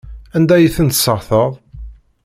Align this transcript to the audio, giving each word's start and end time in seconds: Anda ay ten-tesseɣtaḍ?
Anda 0.35 0.53
ay 0.57 0.71
ten-tesseɣtaḍ? 0.75 1.51